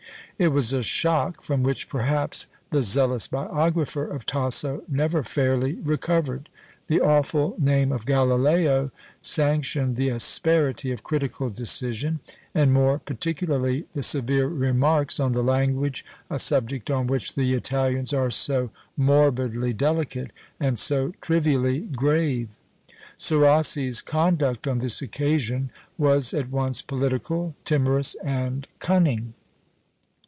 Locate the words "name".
7.59-7.91